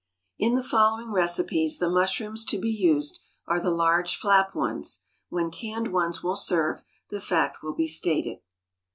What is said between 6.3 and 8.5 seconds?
serve, the fact will be stated.